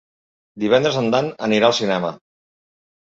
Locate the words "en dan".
1.03-1.29